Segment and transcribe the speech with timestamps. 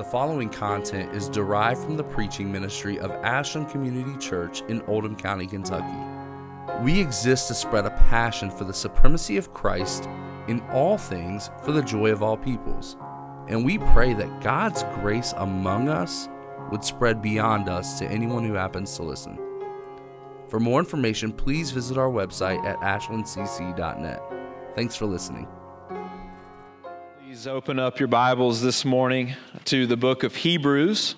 [0.00, 5.14] The following content is derived from the preaching ministry of Ashland Community Church in Oldham
[5.14, 5.94] County, Kentucky.
[6.82, 10.08] We exist to spread a passion for the supremacy of Christ
[10.48, 12.96] in all things for the joy of all peoples.
[13.48, 16.30] And we pray that God's grace among us
[16.70, 19.38] would spread beyond us to anyone who happens to listen.
[20.48, 24.22] For more information, please visit our website at ashlandcc.net.
[24.74, 25.46] Thanks for listening.
[27.40, 31.14] Please open up your Bibles this morning to the book of Hebrews,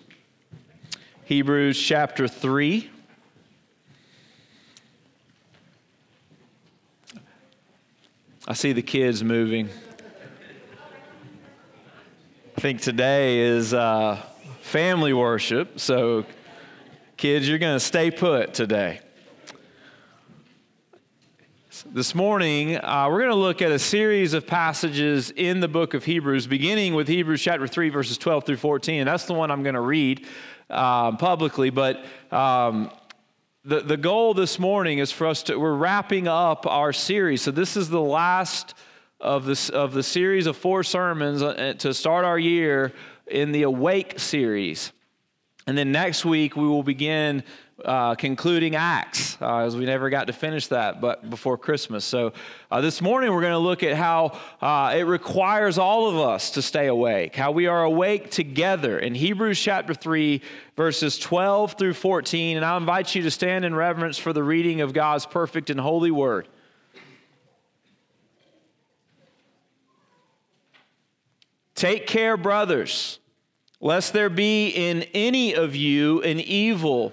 [1.24, 2.88] Hebrews chapter 3.
[8.46, 9.68] I see the kids moving.
[12.56, 14.24] I think today is uh,
[14.60, 16.24] family worship, so
[17.16, 19.00] kids, you're going to stay put today.
[21.86, 25.94] This morning, uh, we're going to look at a series of passages in the book
[25.94, 29.06] of Hebrews, beginning with Hebrews chapter 3, verses 12 through 14.
[29.06, 30.26] That's the one I'm going to read
[30.68, 31.70] um, publicly.
[31.70, 32.90] But um,
[33.64, 37.40] the, the goal this morning is for us to, we're wrapping up our series.
[37.40, 38.74] So this is the last
[39.18, 42.92] of, this, of the series of four sermons uh, to start our year
[43.26, 44.92] in the Awake series.
[45.66, 47.44] And then next week, we will begin
[47.84, 52.04] uh, concluding Acts, uh, as we never got to finish that but before Christmas.
[52.04, 52.32] So
[52.70, 56.50] uh, this morning we're going to look at how uh, it requires all of us
[56.52, 60.40] to stay awake, how we are awake together in Hebrews chapter 3,
[60.76, 62.56] verses 12 through 14.
[62.56, 65.80] And I invite you to stand in reverence for the reading of God's perfect and
[65.80, 66.48] holy word.
[71.74, 73.18] Take care, brothers,
[73.80, 77.12] lest there be in any of you an evil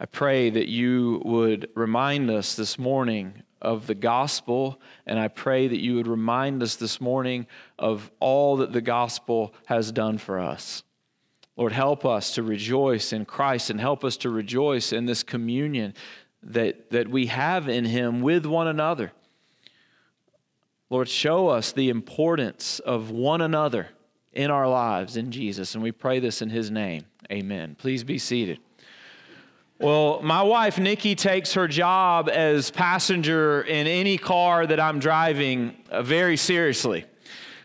[0.00, 5.66] I pray that you would remind us this morning of the gospel, and I pray
[5.66, 7.48] that you would remind us this morning
[7.78, 10.84] of all that the gospel has done for us.
[11.56, 15.94] Lord, help us to rejoice in Christ and help us to rejoice in this communion
[16.44, 19.10] that, that we have in Him with one another.
[20.90, 23.88] Lord, show us the importance of one another
[24.32, 27.04] in our lives in Jesus, and we pray this in His name.
[27.32, 27.74] Amen.
[27.76, 28.60] Please be seated.
[29.80, 35.76] Well, my wife, Nikki, takes her job as passenger in any car that I'm driving
[35.88, 37.04] uh, very seriously.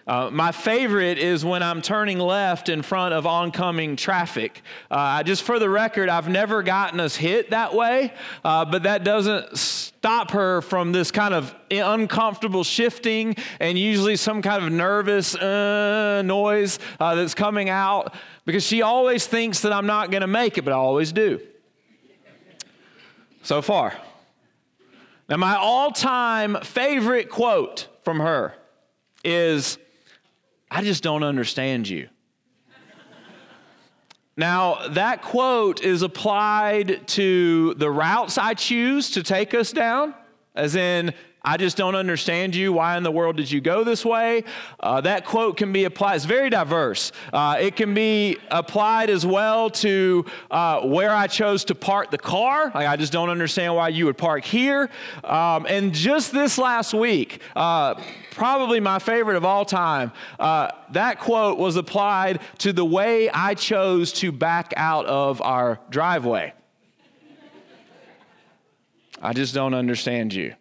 [0.06, 4.62] Uh, my favorite is when I'm turning left in front of oncoming traffic.
[4.91, 8.13] Uh, just for the record, I've never gotten us hit that way,
[8.46, 14.44] uh, but that doesn't stop her from this kind of uncomfortable shifting and usually some
[14.44, 18.13] kind of nervous uh, noise uh, that's coming out
[18.46, 21.40] because she always thinks that I'm not going to make it, but I always do
[23.44, 23.94] so far.
[25.30, 28.56] Now, my all time favorite quote from her
[29.24, 29.78] is
[30.72, 32.09] I just don't understand you.
[34.36, 40.16] Now, that quote is applied to the routes I choose to take us down,
[40.56, 41.14] as in,
[41.46, 42.72] I just don't understand you.
[42.72, 44.46] Why in the world did you go this way?
[44.80, 47.12] Uh, that quote can be applied, it's very diverse.
[47.34, 52.18] Uh, it can be applied as well to uh, where I chose to park the
[52.18, 52.72] car.
[52.74, 54.90] Like, I just don't understand why you would park here.
[55.26, 58.02] Um, and just this last week, uh,
[58.32, 63.56] probably my favorite of all time, uh, that quote was applied to the way I
[63.56, 66.53] chose to back out of our driveway.
[69.22, 70.53] I just don't understand you.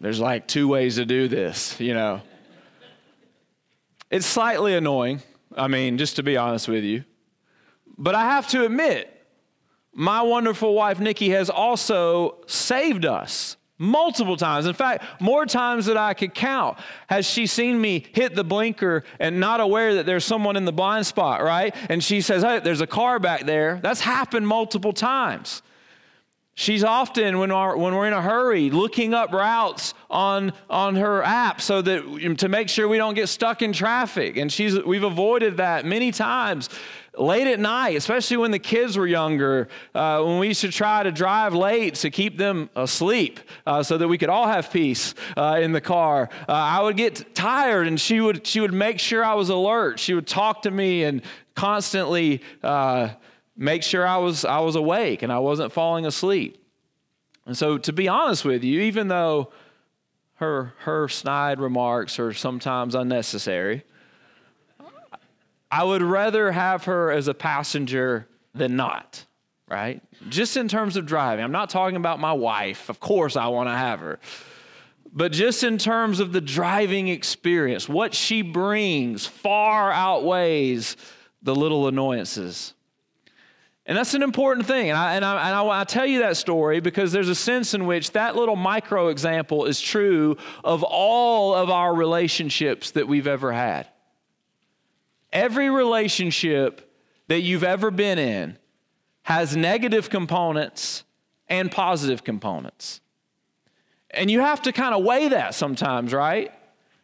[0.00, 2.22] There's like two ways to do this, you know.
[4.10, 5.22] It's slightly annoying,
[5.56, 7.04] I mean, just to be honest with you.
[7.98, 9.14] But I have to admit,
[9.92, 14.66] my wonderful wife, Nikki, has also saved us multiple times.
[14.66, 16.78] In fact, more times than I could count
[17.08, 20.72] has she seen me hit the blinker and not aware that there's someone in the
[20.72, 21.74] blind spot, right?
[21.88, 23.80] And she says, Hey, there's a car back there.
[23.82, 25.62] That's happened multiple times.
[26.58, 31.22] She's often, when, our, when we're in a hurry, looking up routes on, on her
[31.22, 34.36] app so that to make sure we don't get stuck in traffic.
[34.36, 36.68] And she's, we've avoided that many times.
[37.16, 41.04] Late at night, especially when the kids were younger, uh, when we used to try
[41.04, 45.14] to drive late to keep them asleep uh, so that we could all have peace
[45.36, 48.98] uh, in the car, uh, I would get tired and she would, she would make
[48.98, 50.00] sure I was alert.
[50.00, 51.22] She would talk to me and
[51.54, 53.10] constantly uh,
[53.58, 56.64] make sure I was, I was awake and I wasn't falling asleep.
[57.44, 59.52] And so, to be honest with you, even though
[60.34, 63.84] her, her snide remarks are sometimes unnecessary,
[65.70, 69.24] I would rather have her as a passenger than not,
[69.66, 70.02] right?
[70.28, 71.44] Just in terms of driving.
[71.44, 72.88] I'm not talking about my wife.
[72.88, 74.18] Of course, I want to have her.
[75.12, 80.96] But just in terms of the driving experience, what she brings far outweighs
[81.42, 82.74] the little annoyances.
[83.88, 84.90] And that's an important thing.
[84.90, 87.72] And I, and I, and I, I tell you that story because there's a sense
[87.72, 93.26] in which that little micro example is true of all of our relationships that we've
[93.26, 93.88] ever had.
[95.32, 96.94] Every relationship
[97.28, 98.58] that you've ever been in
[99.22, 101.04] has negative components
[101.48, 103.00] and positive components.
[104.10, 106.52] And you have to kind of weigh that sometimes, right?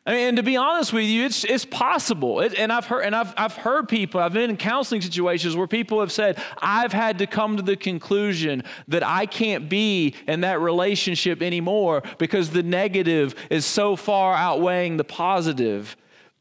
[0.06, 2.40] I mean, and to be honest with you, it's, it's possible.
[2.40, 5.66] It, and I've heard, and I've, I've heard people, I've been in counseling situations where
[5.66, 10.42] people have said, I've had to come to the conclusion that I can't be in
[10.42, 15.96] that relationship anymore because the negative is so far outweighing the positive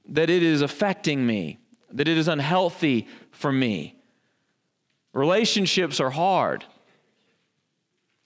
[0.10, 1.58] that it is affecting me,
[1.94, 3.96] that it is unhealthy for me.
[5.14, 6.66] Relationships are hard.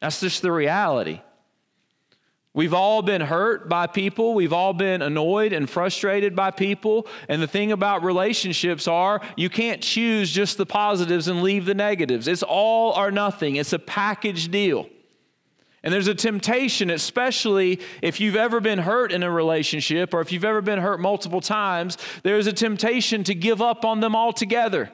[0.01, 1.22] That's just the reality.
[2.57, 4.33] We've all been hurt by people.
[4.33, 7.06] We've all been annoyed and frustrated by people.
[7.30, 11.75] And the thing about relationships are you can't choose just the positives and leave the
[11.75, 12.27] negatives.
[12.27, 13.57] It's all or nothing.
[13.57, 14.89] It's a package deal.
[15.83, 20.31] And there's a temptation, especially if you've ever been hurt in a relationship or if
[20.31, 24.92] you've ever been hurt multiple times, there's a temptation to give up on them altogether.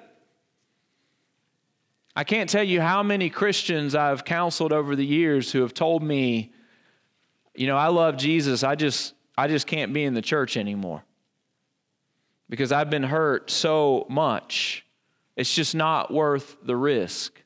[2.14, 6.04] I can't tell you how many Christians I've counseled over the years who have told
[6.04, 6.53] me,
[7.56, 8.64] you know, I love Jesus.
[8.64, 11.04] I just I just can't be in the church anymore.
[12.50, 14.86] Because I've been hurt so much.
[15.36, 17.42] It's just not worth the risk.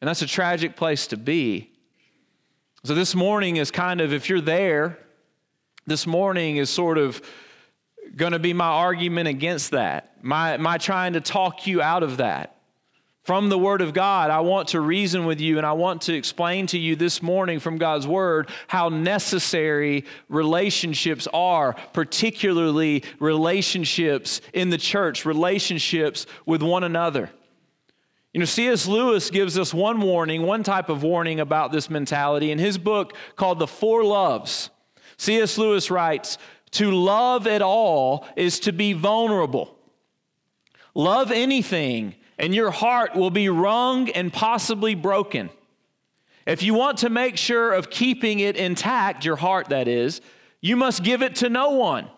[0.00, 1.70] And that's a tragic place to be.
[2.84, 4.98] So this morning is kind of if you're there,
[5.86, 7.20] this morning is sort of
[8.16, 10.22] going to be my argument against that.
[10.22, 12.57] My my trying to talk you out of that
[13.28, 16.14] from the Word of God, I want to reason with you and I want to
[16.14, 24.70] explain to you this morning from God's Word how necessary relationships are, particularly relationships in
[24.70, 27.28] the church, relationships with one another.
[28.32, 28.86] You know, C.S.
[28.86, 33.12] Lewis gives us one warning, one type of warning about this mentality in his book
[33.36, 34.70] called The Four Loves.
[35.18, 35.58] C.S.
[35.58, 36.38] Lewis writes,
[36.70, 39.76] To love at all is to be vulnerable.
[40.94, 45.50] Love anything and your heart will be wrung and possibly broken.
[46.46, 50.20] If you want to make sure of keeping it intact, your heart that is,
[50.60, 52.08] you must give it to no one.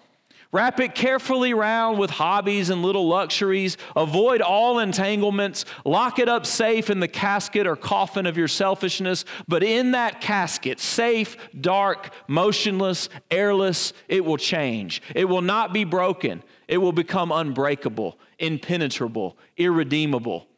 [0.52, 3.76] Wrap it carefully round with hobbies and little luxuries.
[3.94, 5.64] Avoid all entanglements.
[5.84, 9.24] Lock it up safe in the casket or coffin of your selfishness.
[9.46, 15.02] But in that casket, safe, dark, motionless, airless, it will change.
[15.14, 16.42] It will not be broken.
[16.66, 20.48] It will become unbreakable, impenetrable, irredeemable.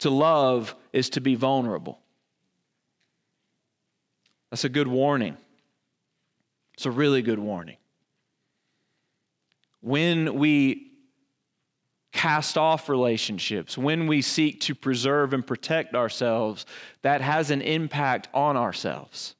[0.00, 1.98] To love is to be vulnerable.
[4.50, 5.36] That's a good warning.
[6.74, 7.76] It's a really good warning
[9.80, 10.92] when we
[12.12, 16.66] cast off relationships, when we seek to preserve and protect ourselves,
[17.02, 19.36] that has an impact on ourselves.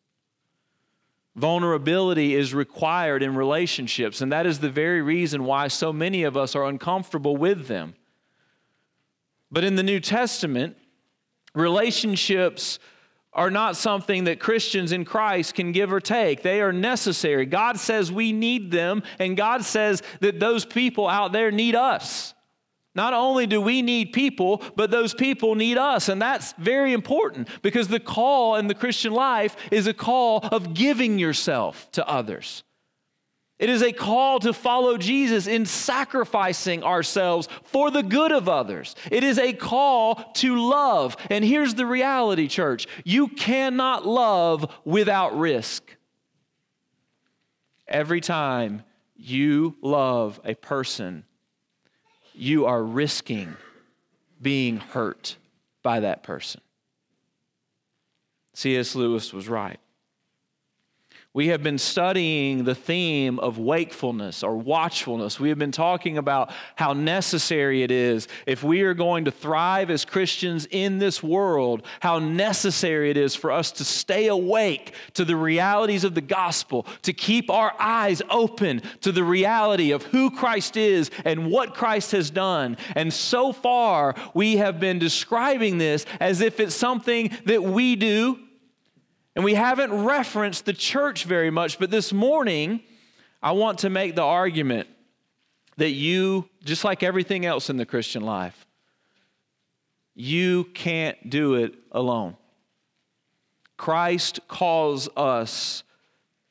[1.36, 6.36] Vulnerability is required in relationships, and that is the very reason why so many of
[6.36, 7.94] us are uncomfortable with them.
[9.50, 10.76] But in the New Testament,
[11.54, 12.78] relationships
[13.32, 16.42] are not something that Christians in Christ can give or take.
[16.42, 17.46] They are necessary.
[17.46, 22.34] God says we need them, and God says that those people out there need us.
[22.94, 26.08] Not only do we need people, but those people need us.
[26.08, 30.74] And that's very important because the call in the Christian life is a call of
[30.74, 32.64] giving yourself to others.
[33.60, 38.96] It is a call to follow Jesus in sacrificing ourselves for the good of others.
[39.10, 41.14] It is a call to love.
[41.28, 45.94] And here's the reality, church you cannot love without risk.
[47.86, 48.82] Every time
[49.14, 51.24] you love a person,
[52.40, 53.56] you are risking
[54.40, 55.36] being hurt
[55.82, 56.60] by that person.
[58.54, 58.94] C.S.
[58.94, 59.78] Lewis was right
[61.32, 65.38] we have been studying the theme of wakefulness or watchfulness.
[65.38, 69.90] We have been talking about how necessary it is if we are going to thrive
[69.90, 75.24] as Christians in this world, how necessary it is for us to stay awake to
[75.24, 80.32] the realities of the gospel, to keep our eyes open to the reality of who
[80.32, 82.76] Christ is and what Christ has done.
[82.96, 88.40] And so far, we have been describing this as if it's something that we do
[89.36, 92.80] and we haven't referenced the church very much, but this morning,
[93.42, 94.88] I want to make the argument
[95.76, 98.66] that you, just like everything else in the Christian life,
[100.14, 102.36] you can't do it alone.
[103.76, 105.84] Christ calls us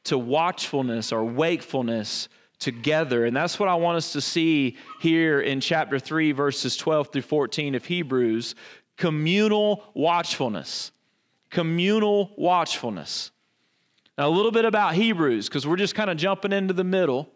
[0.05, 3.25] to watchfulness or wakefulness together.
[3.25, 7.21] And that's what I want us to see here in chapter 3, verses 12 through
[7.21, 8.55] 14 of Hebrews
[8.97, 10.91] communal watchfulness
[11.49, 13.31] communal watchfulness.
[14.17, 17.29] Now, a little bit about Hebrews, because we're just kind of jumping into the middle.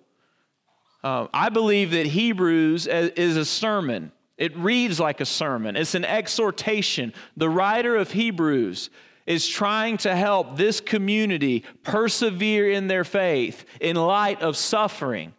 [1.03, 4.11] Uh, I believe that Hebrews is a sermon.
[4.37, 7.13] It reads like a sermon, it's an exhortation.
[7.37, 8.89] The writer of Hebrews
[9.25, 15.33] is trying to help this community persevere in their faith in light of suffering.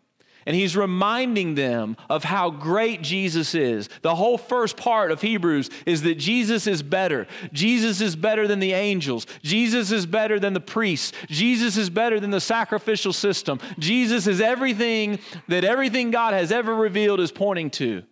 [0.46, 3.88] And he's reminding them of how great Jesus is.
[4.02, 7.26] The whole first part of Hebrews is that Jesus is better.
[7.52, 9.26] Jesus is better than the angels.
[9.42, 11.12] Jesus is better than the priests.
[11.28, 13.58] Jesus is better than the sacrificial system.
[13.78, 18.02] Jesus is everything that everything God has ever revealed is pointing to.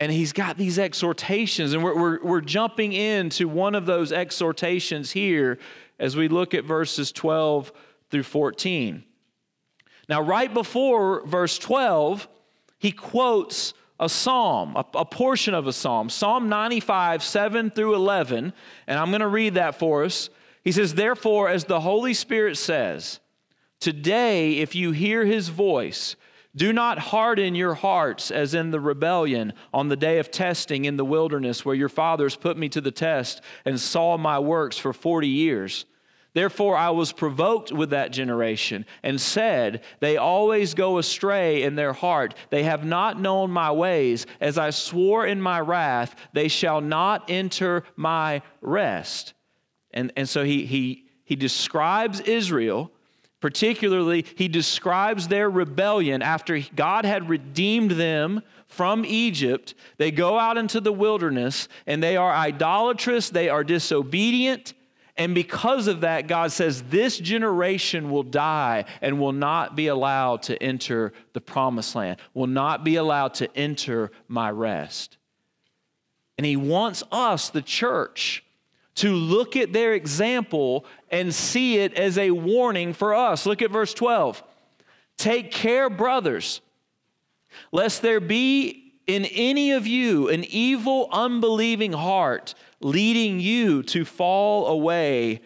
[0.00, 5.10] And he's got these exhortations, and we're, we're, we're jumping into one of those exhortations
[5.10, 5.58] here
[5.98, 7.72] as we look at verses 12
[8.10, 9.04] through 14.
[10.08, 12.28] Now, right before verse 12,
[12.78, 18.52] he quotes a psalm, a, a, portion of a psalm, Psalm 95, 7 through 11.
[18.86, 20.30] And I'm going to read that for us.
[20.62, 23.20] He says, Therefore, as the Holy Spirit says,
[23.80, 26.16] Today, if you hear his voice,
[26.56, 30.96] do not harden your hearts as in the rebellion on the day of testing in
[30.96, 34.92] the wilderness, where your fathers put me to the test and saw my works for
[34.92, 35.84] 40 years.
[36.38, 41.92] Therefore, I was provoked with that generation and said, They always go astray in their
[41.92, 42.32] heart.
[42.50, 44.24] They have not known my ways.
[44.40, 49.34] As I swore in my wrath, they shall not enter my rest.
[49.90, 52.92] And, and so he, he, he describes Israel.
[53.40, 59.74] Particularly, he describes their rebellion after God had redeemed them from Egypt.
[59.96, 64.74] They go out into the wilderness and they are idolatrous, they are disobedient,
[65.18, 70.42] and because of that, God says, This generation will die and will not be allowed
[70.44, 75.18] to enter the promised land, will not be allowed to enter my rest.
[76.38, 78.44] And He wants us, the church,
[78.94, 83.44] to look at their example and see it as a warning for us.
[83.44, 84.42] Look at verse 12.
[85.16, 86.60] Take care, brothers,
[87.72, 94.68] lest there be in any of you an evil, unbelieving heart leading you to fall
[94.68, 95.40] away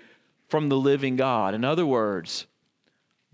[0.48, 1.54] from the living God.
[1.54, 2.46] In other words,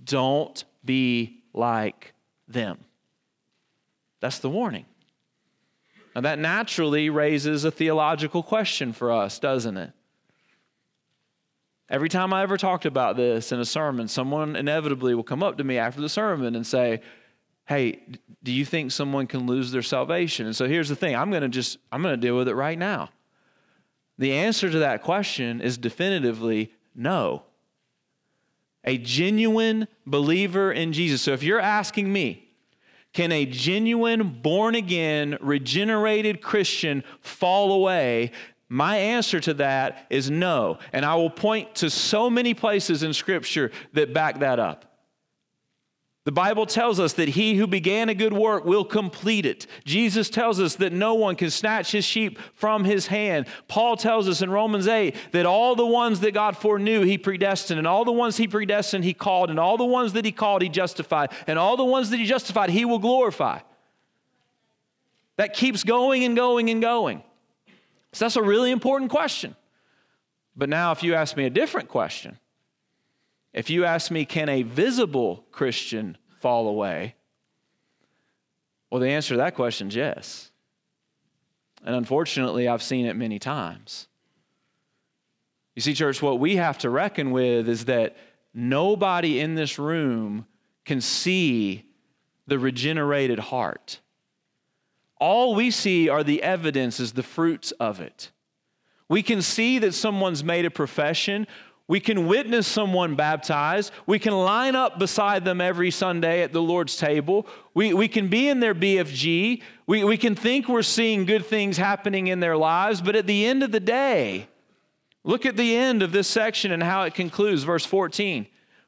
[0.04, 2.12] don't be like
[2.47, 2.78] them.
[4.20, 4.85] That's the warning.
[6.14, 9.92] Now, that naturally raises a theological question for us, doesn't it?
[11.90, 15.56] Every time I ever talked about this in a sermon, someone inevitably will come up
[15.56, 17.00] to me after the sermon and say,
[17.69, 18.01] Hey,
[18.43, 20.47] do you think someone can lose their salvation?
[20.47, 22.55] And so here's the thing I'm going to just, I'm going to deal with it
[22.55, 23.11] right now.
[24.17, 27.43] The answer to that question is definitively no.
[28.85, 31.21] A genuine believer in Jesus.
[31.21, 32.49] So if you're asking me,
[33.13, 38.33] can a genuine, born again, regenerated Christian fall away?
[38.71, 40.79] My answer to that is no.
[40.95, 44.88] And I will point to so many places in Scripture that back that up.
[46.28, 49.66] The Bible tells us that he who began a good work will complete it.
[49.87, 53.47] Jesus tells us that no one can snatch his sheep from his hand.
[53.66, 57.78] Paul tells us in Romans 8 that all the ones that God foreknew, he predestined,
[57.78, 60.61] and all the ones he predestined, he called, and all the ones that he called,
[60.61, 63.61] he justified, and all the ones that he justified, he will glorify.
[65.38, 67.23] That keeps going and going and going.
[68.12, 69.56] So that's a really important question.
[70.54, 72.38] But now, if you ask me a different question,
[73.59, 77.17] if you ask me, can a visible Christian fall away?
[78.88, 80.53] Well, the answer to that question is yes.
[81.85, 84.07] And unfortunately, I've seen it many times.
[85.75, 88.17] You see, church, what we have to reckon with is that
[88.55, 90.47] nobody in this room
[90.85, 91.85] can see
[92.47, 93.99] the regenerated heart.
[95.21, 98.31] All we see are the evidences, the fruits of it.
[99.09, 101.49] We can see that someone's made a profession.
[101.88, 103.92] We can witness someone baptized.
[104.07, 107.47] We can line up beside them every Sunday at the Lord's table.
[107.73, 109.62] We, we can be in their BFG.
[109.87, 113.47] We, we can think we're seeing good things happening in their lives, but at the
[113.47, 114.49] end of the day,
[115.25, 118.47] look at the end of this section and how it concludes, verse 14.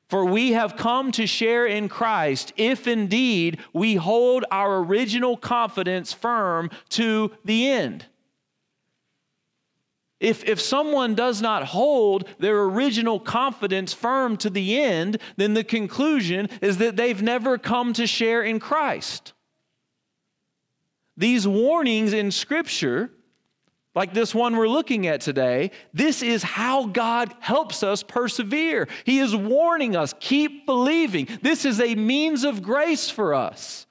[0.09, 6.12] For we have come to share in Christ if indeed we hold our original confidence
[6.12, 8.07] firm to the end.
[10.21, 15.65] If, if someone does not hold their original confidence firm to the end, then the
[15.65, 19.33] conclusion is that they've never come to share in Christ.
[21.17, 23.11] These warnings in Scripture,
[23.95, 28.89] like this one we're looking at today, this is how God helps us persevere.
[29.05, 31.29] He is warning us keep believing.
[31.41, 33.87] This is a means of grace for us.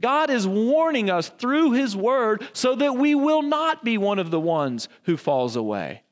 [0.00, 4.30] God is warning us through His Word so that we will not be one of
[4.30, 6.02] the ones who falls away,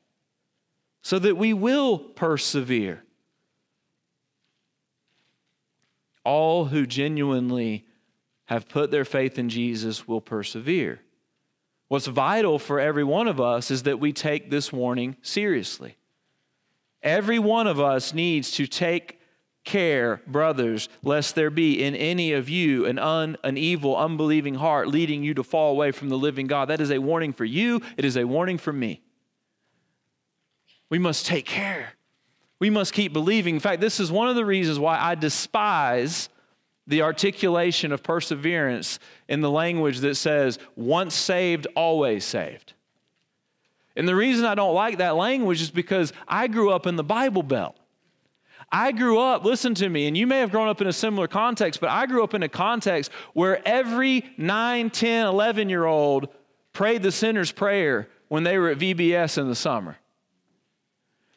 [1.01, 3.03] so that we will persevere.
[6.23, 7.85] All who genuinely
[8.45, 11.01] have put their faith in Jesus will persevere.
[11.89, 15.97] What's vital for every one of us is that we take this warning seriously.
[17.01, 19.19] Every one of us needs to take
[19.63, 24.87] care, brothers, lest there be in any of you an, un, an evil, unbelieving heart
[24.87, 26.69] leading you to fall away from the living God.
[26.69, 29.01] That is a warning for you, it is a warning for me.
[30.89, 31.93] We must take care.
[32.59, 33.55] We must keep believing.
[33.55, 36.29] In fact, this is one of the reasons why I despise
[36.85, 42.73] the articulation of perseverance in the language that says, once saved, always saved.
[43.95, 47.03] And the reason I don't like that language is because I grew up in the
[47.03, 47.77] Bible Belt.
[48.75, 51.27] I grew up, listen to me, and you may have grown up in a similar
[51.27, 56.27] context, but I grew up in a context where every 9, 10, 11 year old
[56.73, 59.99] prayed the sinner's prayer when they were at VBS in the summer.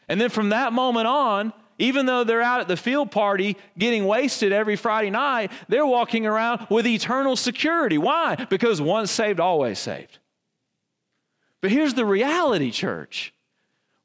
[0.09, 4.07] And then from that moment on, even though they're out at the field party getting
[4.07, 7.99] wasted every Friday night, they're walking around with eternal security.
[7.99, 8.47] Why?
[8.49, 10.21] Because once saved, always saved.
[11.61, 13.35] But here's the reality, church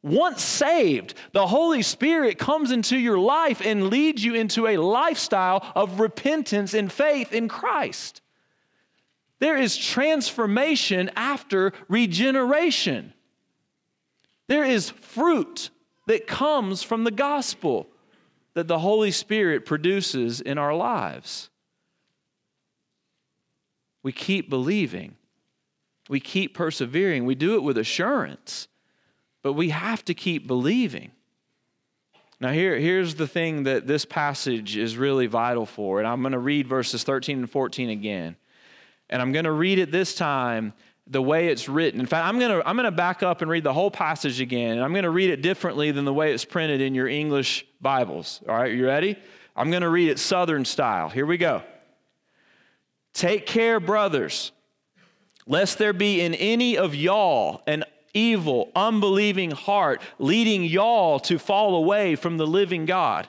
[0.03, 5.63] once saved, the Holy Spirit comes into your life and leads you into a lifestyle
[5.75, 8.22] of repentance and faith in Christ.
[9.39, 13.13] There is transformation after regeneration.
[14.48, 15.70] There is fruit
[16.07, 17.87] that comes from the gospel
[18.53, 21.50] that the Holy Spirit produces in our lives.
[24.03, 25.16] We keep believing,
[26.09, 28.68] we keep persevering, we do it with assurance.
[29.44, 31.12] But we have to keep believing.
[32.40, 36.00] Now, here, here's the thing that this passage is really vital for.
[36.00, 38.36] And I'm going to read verses 13 and 14 again.
[39.10, 40.74] And I'm going to read it this time
[41.06, 42.00] the way it's written.
[42.00, 44.42] In fact, I'm going to, I'm going to back up and read the whole passage
[44.42, 44.72] again.
[44.72, 47.66] And I'm going to read it differently than the way it's printed in your English
[47.80, 48.42] Bibles.
[48.48, 49.18] All right, you ready?
[49.56, 51.10] I'm going to read it Southern style.
[51.10, 51.62] Here we go.
[53.14, 54.51] Take care, brothers,
[55.46, 61.76] lest there be in any of y'all an evil, unbelieving heart, leading y'all to fall
[61.76, 63.28] away from the living God.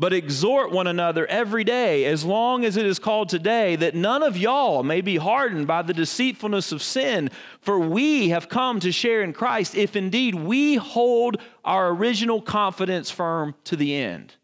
[0.00, 4.22] But exhort one another every day, as long as it is called today, that none
[4.22, 7.30] of y'all may be hardened by the deceitfulness of sin.
[7.60, 13.10] For we have come to share in Christ, if indeed we hold our original confidence
[13.10, 14.36] firm to the end.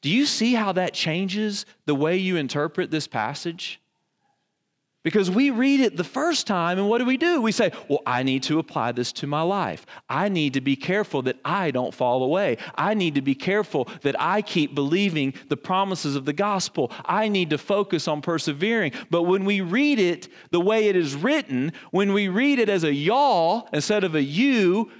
[0.00, 3.78] Do you see how that changes the way you interpret this passage?
[5.02, 7.40] Because we read it the first time, and what do we do?
[7.40, 9.86] We say, Well, I need to apply this to my life.
[10.10, 12.58] I need to be careful that I don't fall away.
[12.74, 16.92] I need to be careful that I keep believing the promises of the gospel.
[17.06, 18.92] I need to focus on persevering.
[19.08, 22.84] But when we read it the way it is written, when we read it as
[22.84, 24.90] a y'all instead of a you,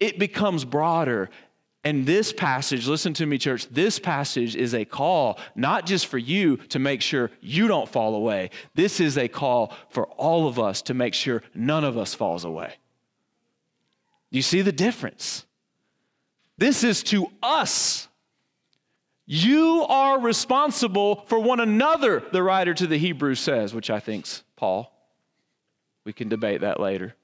[0.00, 1.30] it becomes broader
[1.86, 6.18] and this passage, listen to me, church, this passage is a call not just for
[6.18, 8.50] you to make sure you don't fall away.
[8.74, 12.44] This is a call for all of us to make sure none of us falls
[12.44, 12.74] away.
[14.30, 15.46] You see the difference?
[16.58, 18.08] This is to us.
[19.24, 24.42] You are responsible for one another, the writer to the Hebrews says, which I think's
[24.56, 24.92] Paul.
[26.04, 27.14] We can debate that later.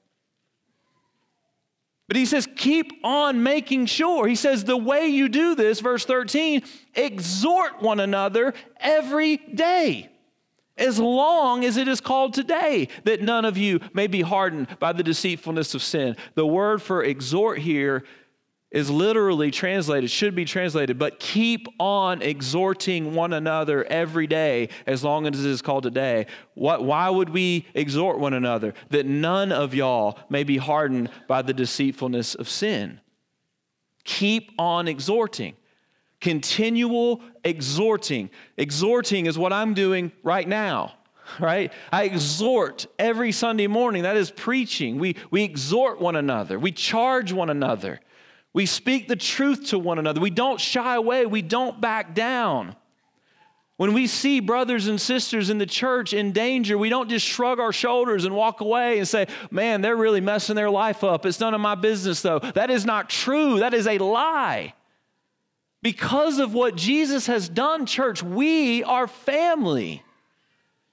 [2.07, 4.27] But he says, keep on making sure.
[4.27, 6.61] He says, the way you do this, verse 13,
[6.95, 10.09] exhort one another every day,
[10.77, 14.91] as long as it is called today, that none of you may be hardened by
[14.91, 16.17] the deceitfulness of sin.
[16.35, 18.03] The word for exhort here
[18.73, 25.03] is literally translated, should be translated, but keep on exhorting one another every day as
[25.03, 26.25] long as it is called today.
[26.55, 28.73] What, why would we exhort one another?
[28.89, 32.99] That none of y'all may be hardened by the deceitfulness of sin.
[34.03, 35.55] Keep on exhorting.
[36.19, 38.31] Continual exhorting.
[38.57, 40.93] Exhorting is what I'm doing right now
[41.39, 41.71] right?
[41.91, 44.03] I exhort every Sunday morning.
[44.03, 44.99] That is preaching.
[44.99, 47.99] We, we exhort one another, we charge one another.
[48.53, 50.21] We speak the truth to one another.
[50.21, 51.25] We don't shy away.
[51.25, 52.75] We don't back down.
[53.77, 57.59] When we see brothers and sisters in the church in danger, we don't just shrug
[57.59, 61.25] our shoulders and walk away and say, Man, they're really messing their life up.
[61.25, 62.39] It's none of my business, though.
[62.39, 63.59] That is not true.
[63.59, 64.75] That is a lie.
[65.81, 70.03] Because of what Jesus has done, church, we are family.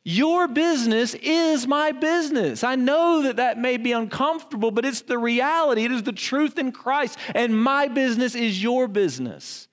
[0.03, 2.65] Your business is my business.
[2.65, 5.85] I know that that may be uncomfortable, but it's the reality.
[5.85, 9.69] It is the truth in Christ, and my business is your business.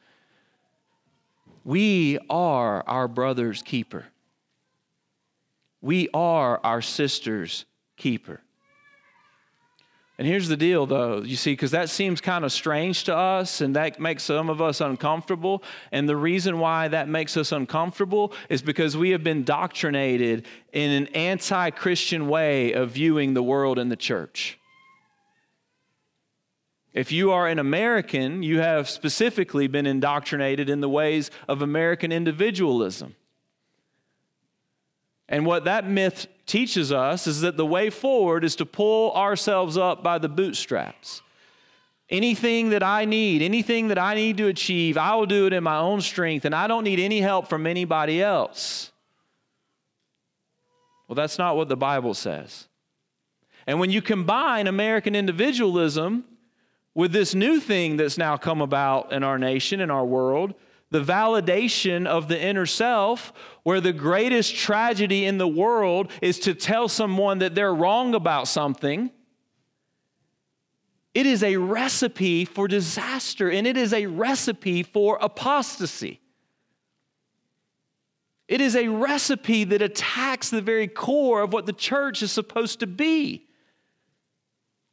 [1.63, 4.05] We are our brother's keeper.
[5.81, 8.41] We are our sister's keeper.
[10.17, 13.61] And here's the deal, though, you see, because that seems kind of strange to us
[13.61, 15.61] and that makes some of us uncomfortable.
[15.91, 20.89] And the reason why that makes us uncomfortable is because we have been doctrinated in
[20.89, 24.57] an anti Christian way of viewing the world and the church.
[26.93, 32.11] If you are an American, you have specifically been indoctrinated in the ways of American
[32.11, 33.15] individualism.
[35.29, 39.77] And what that myth teaches us is that the way forward is to pull ourselves
[39.77, 41.21] up by the bootstraps.
[42.09, 45.63] Anything that I need, anything that I need to achieve, I will do it in
[45.63, 48.91] my own strength, and I don't need any help from anybody else.
[51.07, 52.67] Well, that's not what the Bible says.
[53.65, 56.23] And when you combine American individualism
[56.95, 60.53] with this new thing that's now come about in our nation, in our world,
[60.89, 66.53] the validation of the inner self, where the greatest tragedy in the world is to
[66.53, 69.11] tell someone that they're wrong about something.
[71.13, 76.21] It is a recipe for disaster and it is a recipe for apostasy.
[78.47, 82.79] It is a recipe that attacks the very core of what the church is supposed
[82.79, 83.46] to be.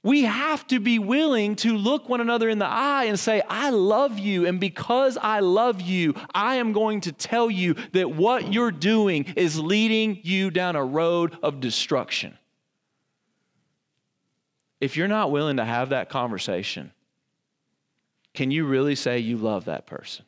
[0.04, 3.70] We have to be willing to look one another in the eye and say, I
[3.70, 4.46] love you.
[4.46, 9.24] And because I love you, I am going to tell you that what you're doing
[9.34, 12.36] is leading you down a road of destruction.
[14.78, 16.92] If you're not willing to have that conversation,
[18.34, 20.26] can you really say you love that person?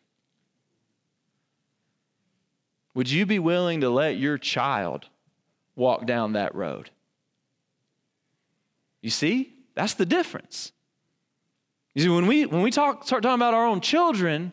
[2.94, 5.04] Would you be willing to let your child
[5.74, 6.88] walk down that road?
[9.02, 9.52] You see?
[9.76, 10.72] That's the difference.
[11.94, 14.52] You see, when we, when we talk, start talking about our own children,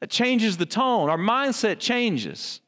[0.00, 1.08] that changes the tone.
[1.08, 2.60] Our mindset changes.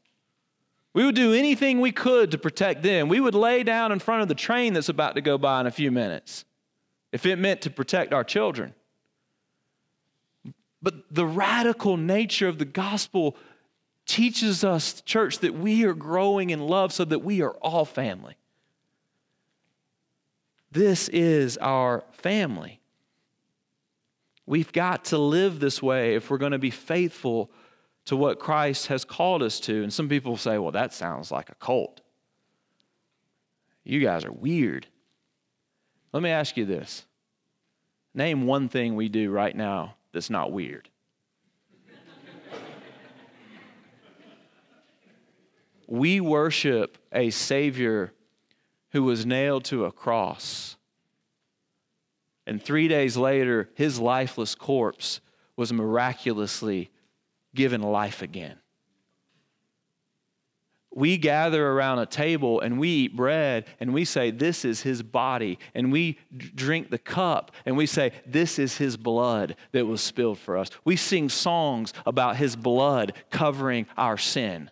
[0.92, 3.08] We would do anything we could to protect them.
[3.08, 5.66] We would lay down in front of the train that's about to go by in
[5.66, 6.44] a few minutes
[7.12, 8.74] if it meant to protect our children.
[10.82, 13.36] But the radical nature of the gospel
[14.06, 18.36] teaches us, church, that we are growing in love so that we are all family.
[20.72, 22.80] This is our family.
[24.46, 27.50] We've got to live this way if we're going to be faithful
[28.06, 29.82] to what Christ has called us to.
[29.82, 32.00] And some people say, well, that sounds like a cult.
[33.84, 34.86] You guys are weird.
[36.12, 37.04] Let me ask you this
[38.12, 40.88] name one thing we do right now that's not weird.
[45.86, 48.12] we worship a Savior
[48.92, 50.76] who was nailed to a cross.
[52.46, 55.20] And three days later, his lifeless corpse
[55.56, 56.90] was miraculously
[57.54, 58.56] given life again.
[60.92, 65.02] We gather around a table and we eat bread and we say, This is his
[65.04, 65.58] body.
[65.72, 70.38] And we drink the cup and we say, This is his blood that was spilled
[70.38, 70.68] for us.
[70.84, 74.70] We sing songs about his blood covering our sin.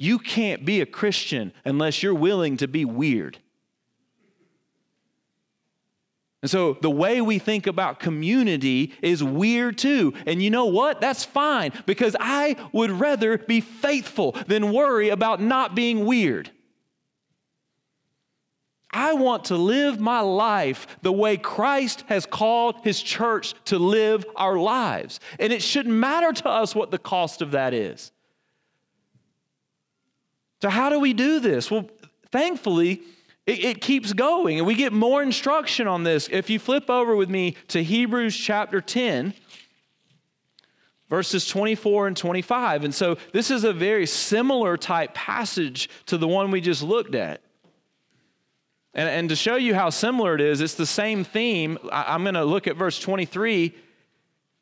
[0.00, 3.36] You can't be a Christian unless you're willing to be weird.
[6.40, 10.14] And so the way we think about community is weird too.
[10.24, 11.02] And you know what?
[11.02, 16.50] That's fine because I would rather be faithful than worry about not being weird.
[18.90, 24.24] I want to live my life the way Christ has called his church to live
[24.34, 25.20] our lives.
[25.38, 28.12] And it shouldn't matter to us what the cost of that is.
[30.62, 31.70] So, how do we do this?
[31.70, 31.88] Well,
[32.30, 33.02] thankfully,
[33.46, 36.28] It, it, keeps going, and we get more instruction on this.
[36.30, 39.34] If you flip over with me to Hebrews chapter 10,
[41.08, 42.84] verses 24 and 25.
[42.84, 47.14] And so this is a very similar type passage to the one we just looked
[47.16, 47.42] at.
[48.94, 51.78] And, and to show you how similar it is, it's the same theme.
[51.90, 53.74] I, I'm going to look at verse 23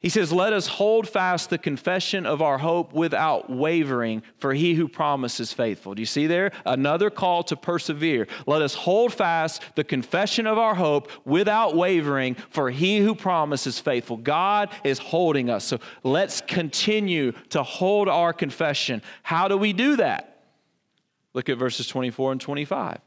[0.00, 4.74] he says, Let us hold fast the confession of our hope without wavering, for he
[4.74, 5.94] who promises faithful.
[5.94, 6.52] Do you see there?
[6.64, 8.28] Another call to persevere.
[8.46, 13.80] Let us hold fast the confession of our hope without wavering, for he who promises
[13.80, 14.16] faithful.
[14.16, 15.64] God is holding us.
[15.64, 19.02] So let's continue to hold our confession.
[19.24, 20.44] How do we do that?
[21.34, 23.00] Look at verses 24 and 25.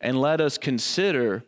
[0.00, 1.44] And let us consider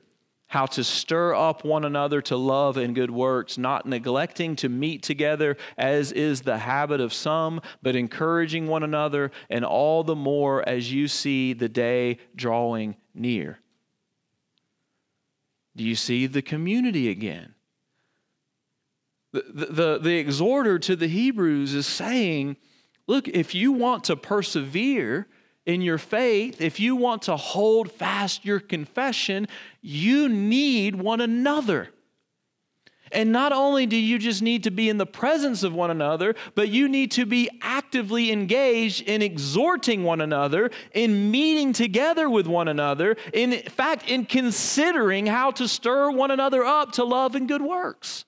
[0.51, 5.01] how to stir up one another to love and good works, not neglecting to meet
[5.01, 10.69] together as is the habit of some, but encouraging one another, and all the more
[10.69, 13.61] as you see the day drawing near.
[15.77, 17.55] Do you see the community again?
[19.33, 22.57] The, the, the, exhorter to the Hebrews is saying,
[23.07, 25.29] look, if you want to persevere,
[25.67, 29.47] in your faith, if you want to hold fast your confession,
[29.81, 31.91] you need one another.
[33.13, 36.37] And not only do you just need to be in the presence of one another,
[36.55, 42.47] but you need to be actively engaged in exhorting one another, in meeting together with
[42.47, 47.49] one another, in fact, in considering how to stir one another up to love and
[47.49, 48.25] good works.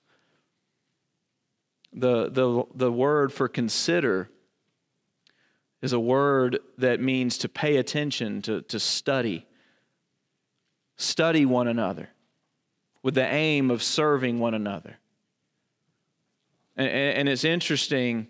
[1.93, 4.29] The, the, the word for consider
[5.83, 9.45] is a word that means to pay attention, to, to study.
[10.95, 12.07] Study one another
[13.03, 14.97] with the aim of serving one another.
[16.77, 18.27] And, and, it's interesting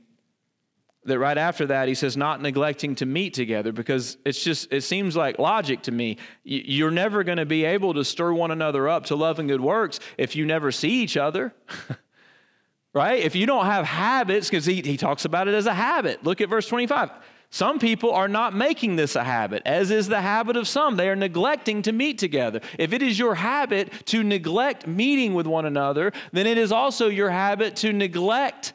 [1.05, 4.81] that right after that he says not neglecting to meet together because it's just it
[4.81, 8.87] seems like logic to me you're never going to be able to stir one another
[8.89, 11.53] up to love and good works if you never see each other
[12.93, 16.23] right if you don't have habits because he, he talks about it as a habit
[16.23, 17.11] look at verse 25
[17.53, 20.95] some people are not making this a habit, as is the habit of some.
[20.95, 22.61] They are neglecting to meet together.
[22.79, 27.09] If it is your habit to neglect meeting with one another, then it is also
[27.09, 28.73] your habit to neglect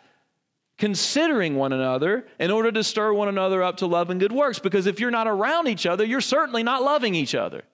[0.79, 4.61] considering one another in order to stir one another up to love and good works.
[4.61, 7.65] Because if you're not around each other, you're certainly not loving each other.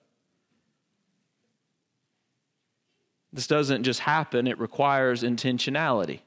[3.31, 6.21] This doesn't just happen, it requires intentionality.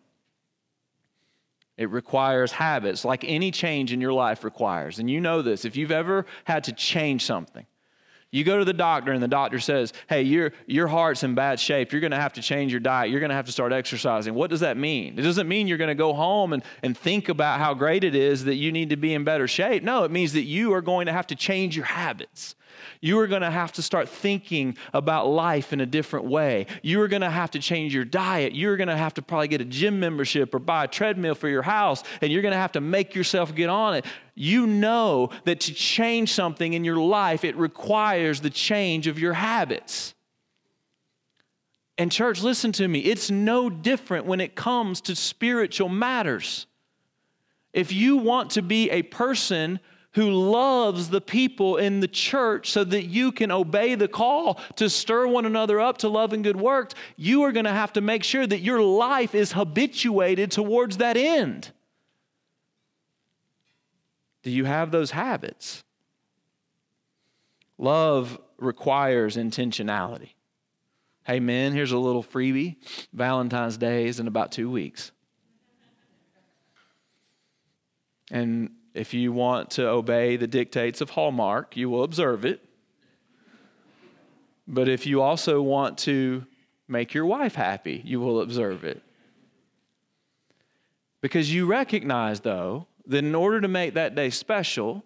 [1.79, 4.99] It requires habits, like any change in your life requires.
[4.99, 5.65] And you know this.
[5.65, 7.65] If you've ever had to change something,
[8.33, 11.61] you go to the doctor and the doctor says, Hey, your, your heart's in bad
[11.61, 11.93] shape.
[11.93, 13.11] You're going to have to change your diet.
[13.11, 14.35] You're going to have to start exercising.
[14.35, 15.19] What does that mean?
[15.19, 18.17] It doesn't mean you're going to go home and, and think about how great it
[18.17, 19.85] is that you need to be in better shape.
[19.85, 22.57] No, it means that you are going to have to change your habits.
[23.01, 26.67] You are going to have to start thinking about life in a different way.
[26.83, 28.55] You are going to have to change your diet.
[28.55, 31.49] You're going to have to probably get a gym membership or buy a treadmill for
[31.49, 34.05] your house, and you're going to have to make yourself get on it.
[34.35, 39.33] You know that to change something in your life, it requires the change of your
[39.33, 40.15] habits.
[41.99, 43.01] And, church, listen to me.
[43.01, 46.67] It's no different when it comes to spiritual matters.
[47.73, 49.81] If you want to be a person
[50.19, 54.91] who loves the people in the church so that you can obey the call to
[54.91, 58.01] stir one another up to love and good works, you are going to have to
[58.01, 61.71] make sure that your life is habituated towards that end.
[64.43, 65.85] Do you have those habits?
[67.79, 70.31] Love requires intentionality.
[71.23, 72.75] Hey, men, here's a little freebie.
[73.13, 75.13] Valentine's Day is in about two weeks.
[78.33, 82.61] And if you want to obey the dictates of Hallmark, you will observe it.
[84.67, 86.45] But if you also want to
[86.89, 89.01] make your wife happy, you will observe it.
[91.21, 95.05] Because you recognize, though, that in order to make that day special,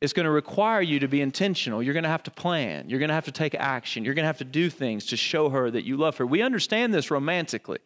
[0.00, 1.82] it's going to require you to be intentional.
[1.82, 2.90] You're going to have to plan.
[2.90, 4.04] You're going to have to take action.
[4.04, 6.26] You're going to have to do things to show her that you love her.
[6.26, 7.78] We understand this romantically.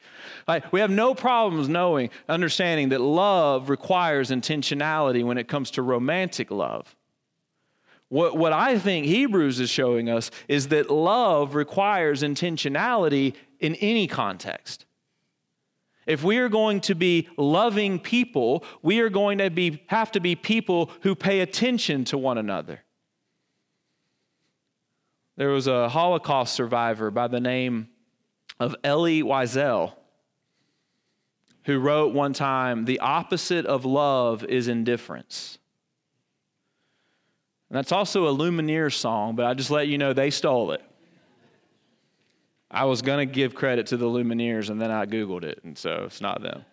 [0.73, 6.51] We have no problems knowing, understanding that love requires intentionality when it comes to romantic
[6.51, 6.97] love.
[8.09, 14.09] What, what I think Hebrews is showing us is that love requires intentionality in any
[14.09, 14.85] context.
[16.07, 20.21] If we are going to be loving people, we are going to be, have to
[20.21, 22.81] be people who pay attention to one another.
[25.37, 27.89] There was a Holocaust survivor by the name
[28.59, 29.95] of Elie Wiesel
[31.65, 35.59] who wrote one time The opposite of love is indifference.
[37.69, 40.83] And that's also a Lumineers song, but I just let you know they stole it.
[42.71, 45.77] I was going to give credit to the Lumineers, and then I Googled it, and
[45.77, 46.65] so it's not them.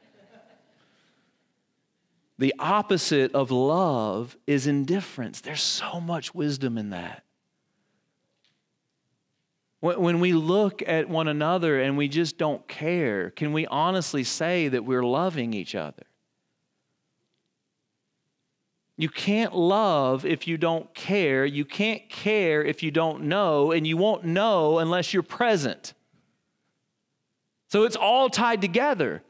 [2.38, 5.42] The opposite of love is indifference.
[5.42, 7.24] There's so much wisdom in that.
[9.80, 14.68] When we look at one another and we just don't care, can we honestly say
[14.68, 16.04] that we're loving each other?
[18.98, 21.46] You can't love if you don't care.
[21.46, 25.94] You can't care if you don't know, and you won't know unless you're present.
[27.70, 29.22] So it's all tied together.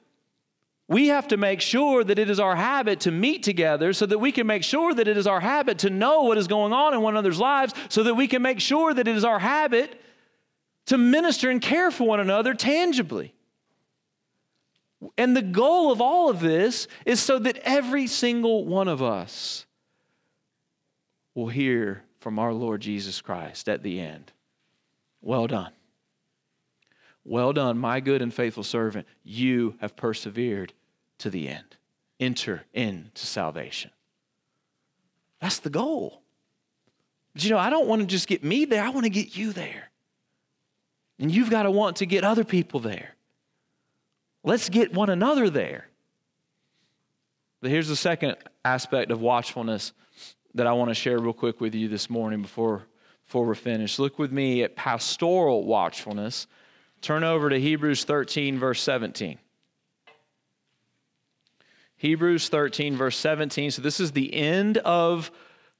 [0.87, 4.19] We have to make sure that it is our habit to meet together so that
[4.19, 6.93] we can make sure that it is our habit to know what is going on
[6.93, 10.01] in one another's lives so that we can make sure that it is our habit
[10.85, 13.33] to minister and care for one another tangibly.
[15.17, 19.65] And the goal of all of this is so that every single one of us
[21.35, 24.31] will hear from our Lord Jesus Christ at the end.
[25.21, 25.71] Well done.
[27.23, 29.05] Well done, my good and faithful servant.
[29.23, 30.73] You have persevered
[31.19, 31.77] to the end.
[32.19, 33.91] Enter into salvation.
[35.41, 36.21] That's the goal.
[37.33, 39.35] But you know, I don't want to just get me there, I want to get
[39.35, 39.91] you there.
[41.19, 43.16] And you've got to want to get other people there.
[44.47, 45.89] Let's get one another there.
[47.59, 49.91] But here's the second aspect of watchfulness
[50.53, 52.83] that I want to share real quick with you this morning before,
[53.25, 53.99] before we're finished.
[53.99, 56.47] Look with me at pastoral watchfulness.
[57.01, 59.37] Turn over to Hebrews 13, verse 17.
[61.97, 63.71] Hebrews 13, verse 17.
[63.71, 65.29] So, this is the end of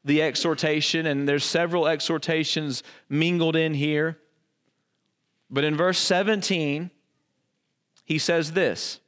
[0.03, 4.17] the exhortation, and there's several exhortations mingled in here.
[5.49, 6.91] But in verse 17,
[8.07, 8.99] he says this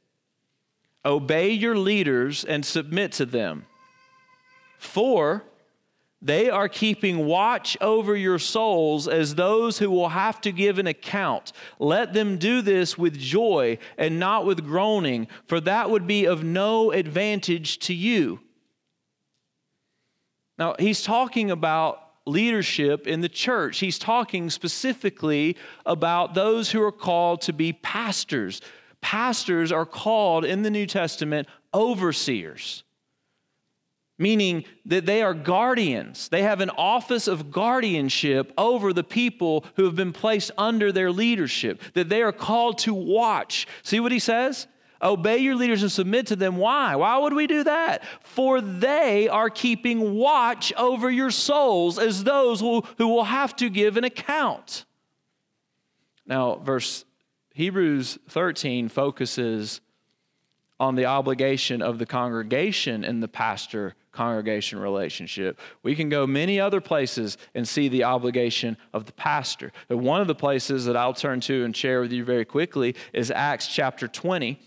[1.04, 3.64] Obey your leaders and submit to them,
[4.78, 5.42] for
[6.22, 10.86] they are keeping watch over your souls as those who will have to give an
[10.86, 11.52] account.
[11.78, 16.44] Let them do this with joy and not with groaning, for that would be of
[16.44, 18.40] no advantage to you.
[20.58, 23.78] Now, he's talking about leadership in the church.
[23.78, 28.60] He's talking specifically about those who are called to be pastors.
[29.00, 32.84] Pastors are called in the New Testament overseers
[34.20, 36.28] meaning that they are guardians.
[36.28, 41.10] They have an office of guardianship over the people who have been placed under their
[41.10, 43.66] leadership, that they are called to watch.
[43.82, 44.66] See what he says?
[45.02, 46.58] Obey your leaders and submit to them.
[46.58, 46.94] Why?
[46.96, 48.04] Why would we do that?
[48.20, 53.96] For they are keeping watch over your souls as those who, will have to give
[53.96, 54.84] an account.
[56.26, 57.06] Now, verse
[57.60, 59.82] Hebrews 13 focuses
[60.78, 65.60] on the obligation of the congregation in the pastor congregation relationship.
[65.82, 69.72] We can go many other places and see the obligation of the pastor.
[69.88, 72.96] But one of the places that I'll turn to and share with you very quickly
[73.12, 74.58] is Acts chapter 20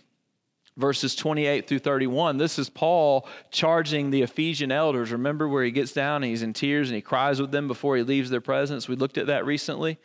[0.78, 2.38] verses 28 through 31.
[2.38, 5.12] This is Paul charging the Ephesian elders.
[5.12, 7.98] Remember where he gets down and he's in tears and he cries with them before
[7.98, 8.88] he leaves their presence?
[8.88, 9.98] We looked at that recently.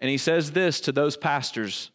[0.00, 1.90] And he says this to those pastors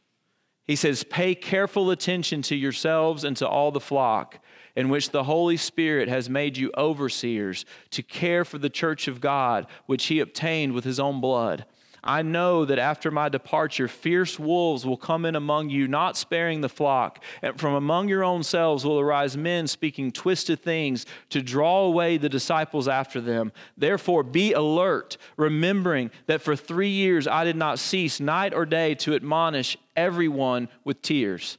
[0.66, 4.40] He says, Pay careful attention to yourselves and to all the flock
[4.76, 9.22] in which the Holy Spirit has made you overseers to care for the church of
[9.22, 11.66] God, which he obtained with his own blood.
[12.06, 16.62] I know that after my departure, fierce wolves will come in among you, not sparing
[16.62, 17.24] the flock.
[17.42, 22.18] And from among your own selves will arise men speaking twisted things to draw away
[22.18, 23.52] the disciples after them.
[23.76, 28.94] Therefore, be alert, remembering that for three years I did not cease night or day
[28.96, 31.58] to admonish everyone with tears.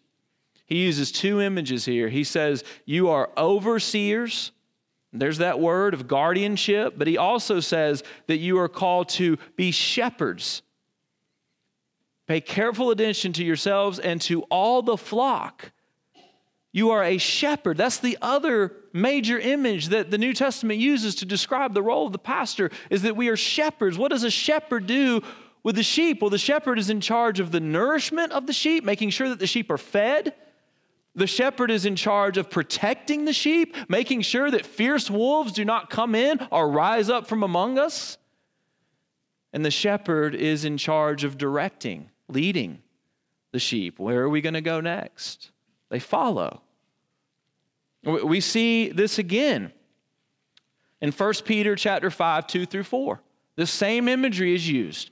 [0.66, 2.08] He uses two images here.
[2.08, 4.52] He says, You are overseers.
[5.18, 9.70] There's that word of guardianship, but he also says that you are called to be
[9.70, 10.62] shepherds.
[12.26, 15.72] Pay careful attention to yourselves and to all the flock.
[16.72, 17.76] You are a shepherd.
[17.78, 22.12] That's the other major image that the New Testament uses to describe the role of
[22.12, 23.96] the pastor is that we are shepherds.
[23.96, 25.22] What does a shepherd do
[25.62, 26.20] with the sheep?
[26.20, 29.38] Well, the shepherd is in charge of the nourishment of the sheep, making sure that
[29.38, 30.34] the sheep are fed
[31.16, 35.64] the shepherd is in charge of protecting the sheep, making sure that fierce wolves do
[35.64, 38.18] not come in or rise up from among us.
[39.52, 42.82] And the shepherd is in charge of directing, leading
[43.52, 43.98] the sheep.
[43.98, 45.50] Where are we going to go next?
[45.88, 46.60] They follow.
[48.04, 49.72] We see this again
[51.00, 53.22] in 1 Peter chapter 5, 2 through 4.
[53.56, 55.10] The same imagery is used.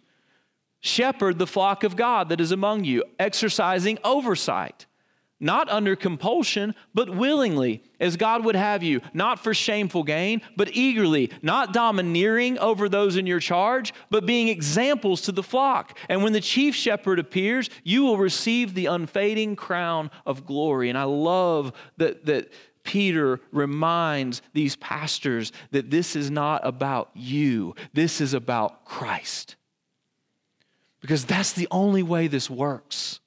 [0.80, 4.84] Shepherd the flock of God that is among you, exercising oversight
[5.44, 10.70] not under compulsion, but willingly, as God would have you, not for shameful gain, but
[10.72, 15.98] eagerly, not domineering over those in your charge, but being examples to the flock.
[16.08, 20.88] And when the chief shepherd appears, you will receive the unfading crown of glory.
[20.88, 22.50] And I love that, that
[22.82, 29.56] Peter reminds these pastors that this is not about you, this is about Christ.
[31.02, 33.20] Because that's the only way this works.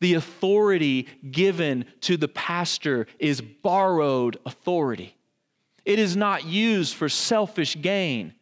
[0.00, 5.14] The authority given to the pastor is borrowed authority.
[5.84, 8.34] It is not used for selfish gain.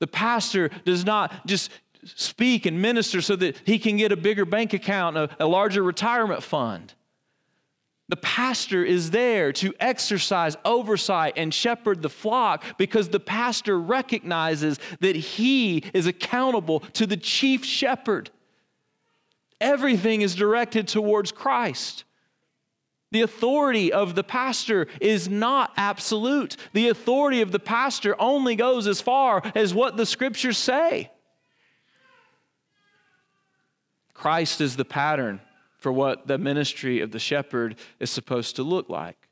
[0.00, 1.70] The pastor does not just
[2.04, 5.82] speak and minister so that he can get a bigger bank account, a, a larger
[5.82, 6.94] retirement fund.
[8.08, 14.78] The pastor is there to exercise oversight and shepherd the flock because the pastor recognizes
[15.00, 18.30] that he is accountable to the chief shepherd.
[19.62, 22.04] Everything is directed towards Christ.
[23.12, 26.56] The authority of the pastor is not absolute.
[26.72, 31.10] The authority of the pastor only goes as far as what the scriptures say.
[34.14, 35.40] Christ is the pattern
[35.78, 39.28] for what the ministry of the shepherd is supposed to look like.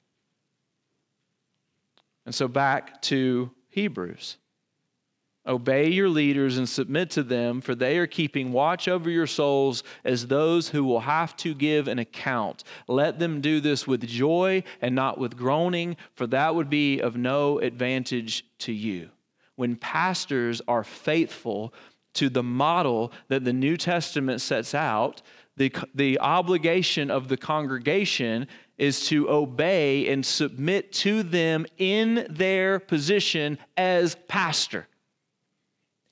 [2.26, 4.37] And so back to Hebrews.
[5.51, 9.82] Obey your leaders and submit to them, for they are keeping watch over your souls
[10.05, 12.62] as those who will have to give an account.
[12.86, 17.16] Let them do this with joy and not with groaning, for that would be of
[17.16, 19.11] no advantage to you.
[19.57, 21.74] When pastors are faithful
[22.14, 25.20] to the model that the New Testament sets out,
[25.57, 28.46] the, the obligation of the congregation
[28.78, 34.86] is to obey and submit to them in their position as pastor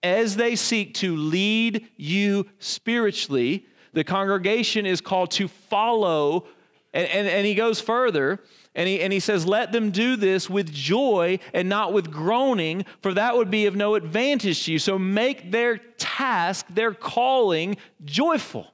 [0.03, 6.47] as they seek to lead you spiritually, the congregation is called to follow.
[6.95, 8.41] And, and, and, he goes further
[8.75, 12.85] and he, and he says, Let them do this with joy and not with groaning,
[13.03, 14.79] for that would be of no advantage to you.
[14.79, 18.69] So make their task, their calling, joyful.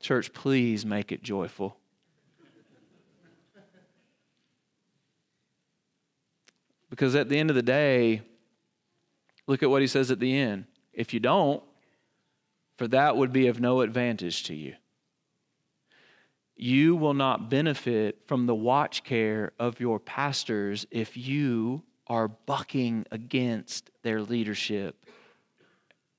[0.00, 1.76] Church, please make it joyful.
[6.90, 8.22] Because at the end of the day,
[9.46, 10.66] Look at what he says at the end.
[10.92, 11.62] If you don't,
[12.78, 14.74] for that would be of no advantage to you.
[16.56, 23.06] You will not benefit from the watch care of your pastors if you are bucking
[23.10, 25.04] against their leadership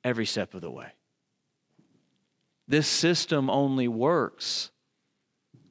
[0.03, 0.87] every step of the way.
[2.67, 4.71] This system only works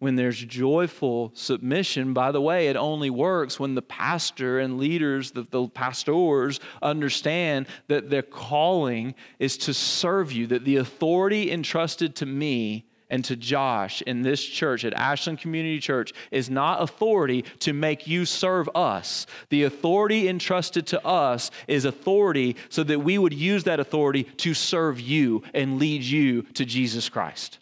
[0.05, 5.31] when there's joyful submission, by the way, it only works when the pastor and leaders,
[5.31, 12.15] the, the, pastors, understand that their calling is to serve you, that the authority entrusted
[12.17, 17.47] to me and to Josh in this church, at Ashland Community Church, is not authority
[17.61, 19.27] to make you serve us.
[19.49, 24.53] The authority entrusted to us is authority so that we would use that authority to
[24.53, 27.59] serve you and lead you to Jesus Christ.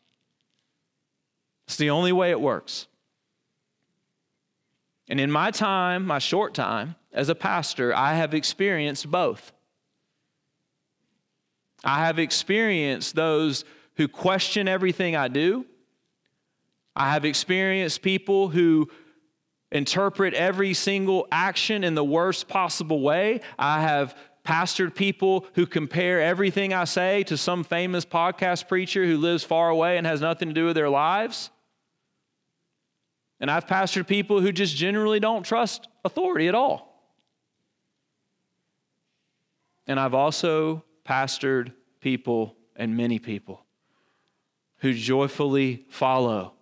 [1.73, 2.87] It's the only way it works.
[5.09, 9.53] And in my time, my short time as a pastor, I have experienced both.
[11.83, 13.65] I have experienced those
[13.97, 15.65] who question everything I do.
[16.95, 18.91] I have experienced people who
[19.71, 23.41] interpret every single action in the worst possible way.
[23.59, 24.15] I have
[24.45, 29.71] pastored people who compare everything I say to some famous podcast preacher who lives far
[29.71, 31.49] away and has nothing to do with their lives.
[33.43, 37.05] And I've pastored people who just generally don't trust authority at all.
[39.89, 43.67] And I've also pastored people and many people
[44.79, 46.53] who joyfully follow,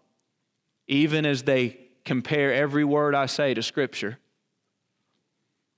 [0.89, 1.77] even as they
[2.07, 4.19] compare every word I say to Scripture,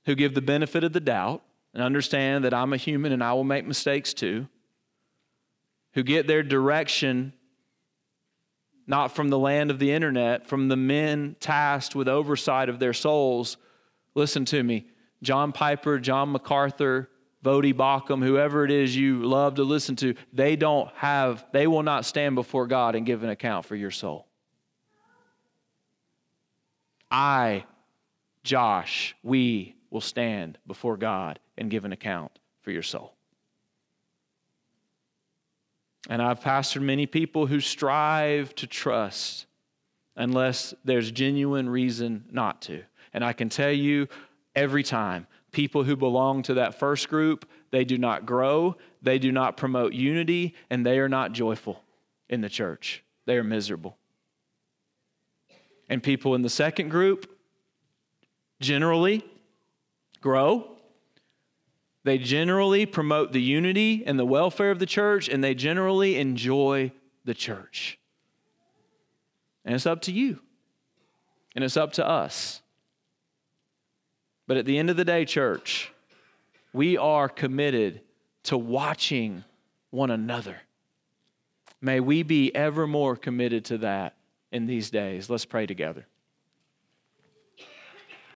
[0.04, 1.42] who give the benefit of the doubt
[1.74, 4.46] and understand that I'm a human and I will make mistakes too,
[5.94, 7.32] who get their direction
[8.92, 12.92] not from the land of the internet, from the men tasked with oversight of their
[12.92, 13.56] souls.
[14.14, 14.86] Listen to me.
[15.22, 17.08] John Piper, John MacArthur,
[17.42, 21.82] Voddie Baucham, whoever it is you love to listen to, they don't have, they will
[21.82, 24.26] not stand before God and give an account for your soul.
[27.10, 27.64] I,
[28.44, 33.14] Josh, we will stand before God and give an account for your soul.
[36.08, 39.46] And I've pastored many people who strive to trust
[40.16, 42.82] unless there's genuine reason not to.
[43.12, 44.08] And I can tell you
[44.54, 49.30] every time, people who belong to that first group, they do not grow, they do
[49.30, 51.82] not promote unity, and they are not joyful
[52.28, 53.04] in the church.
[53.26, 53.96] They are miserable.
[55.88, 57.30] And people in the second group
[58.60, 59.24] generally
[60.20, 60.76] grow.
[62.04, 66.92] They generally promote the unity and the welfare of the church, and they generally enjoy
[67.24, 67.98] the church.
[69.64, 70.40] And it's up to you,
[71.54, 72.60] and it's up to us.
[74.48, 75.92] But at the end of the day, church,
[76.72, 78.00] we are committed
[78.44, 79.44] to watching
[79.90, 80.62] one another.
[81.80, 84.16] May we be ever more committed to that
[84.50, 85.30] in these days.
[85.30, 86.06] Let's pray together.